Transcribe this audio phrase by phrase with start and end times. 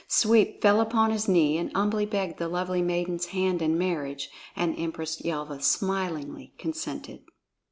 [0.07, 4.73] Sweep fell upon his knee and humbly begged the lovely maiden's hand in marriage, and
[4.75, 7.21] Empress Yelva smilingly consented.